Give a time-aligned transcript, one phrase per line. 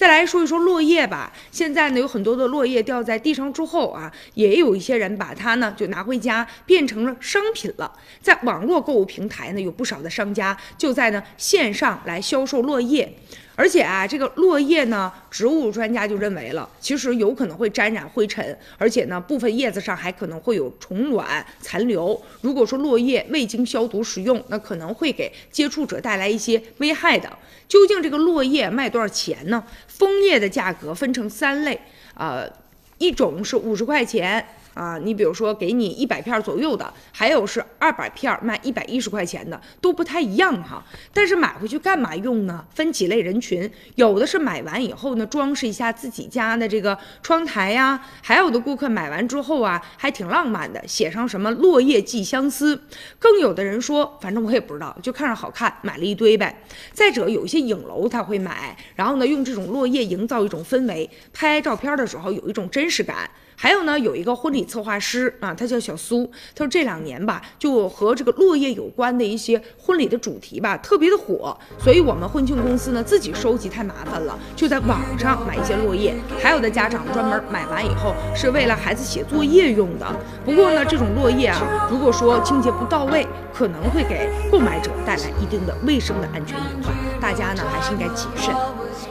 [0.00, 7.92] 再来说一说落叶吧，现在呢有很多的落叶掉在地上之后啊，也有一些人把它呢就拿回家变成了商品了。
[8.22, 13.12] 在网络购物平台呢，有不少的商家就在呢线上来销售落叶。
[13.60, 22.18] 而且啊，这个落叶呢，植物专家就认为了，其实有可能会沾染灰尘，而且呢，部分叶子上还可能会有虫卵残留。
[22.40, 27.30] 如果说落叶未经消毒使用，那可能会给接触者带来一些危害的。
[27.68, 29.62] 究竟这个落叶卖多少钱呢？
[29.86, 31.78] 枫叶的价格分成三类，
[32.14, 32.50] 呃，
[32.96, 34.42] 一种是五十块钱。
[34.74, 40.84] 啊，你比如说给你一百片左右的，还有是二百片卖一百一十块钱的，都不太一样哈。
[41.12, 42.64] 但是买回去干嘛用呢？
[42.74, 52.80] 分几类人群，有的是买完以后呢，装饰一下自己家的这个窗台呀，还有的顾客买完之后啊，还挺浪漫的，写上什么落叶寄相思。
[53.18, 56.62] 更有的人说，反正我也不知道，就看着好看，买了一堆呗。
[56.92, 63.28] 再者，有一些影楼他会买，然后呢，用这种落叶营造一种氛围，拍照片的时候有一种真实感。
[63.56, 66.30] 还有呢，有一个婚礼策划师啊，他叫小苏。
[66.54, 71.56] 他说这两年吧，就和这个落叶有关的一些婚礼的主题吧，特别的火。
[71.78, 76.14] 所以我们婚庆公司呢，自己收集太麻烦了，就在网上买一些落叶。
[76.40, 80.06] 还有的家长专门买完以后，是为了孩子写作业用的。
[80.44, 86.92] 不过呢，这种落叶啊，如果说清洁不到位，可能会给购买者带来一定的卫生的安全隐患。
[87.20, 88.54] 大家呢，还是应该谨慎。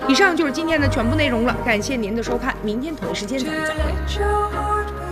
[0.07, 5.08] 以上就是今天的全部内容了，感谢您的收看，明天同一时间咱们再会。